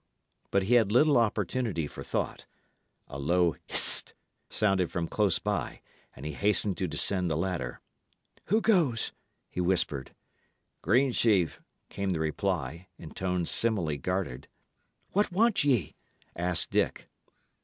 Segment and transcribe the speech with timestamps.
[0.49, 2.47] But he had little opportunity for thought.
[3.07, 4.15] A low "Hist!"
[4.49, 5.83] sounded from close by,
[6.15, 7.81] and he hastened to descend the ladder.
[8.45, 9.11] "Who goes?"
[9.51, 10.15] he whispered.
[10.81, 14.47] "Greensheve," came the reply, in tones similarly guarded.
[15.11, 15.93] "What want ye?"
[16.35, 17.07] asked Dick.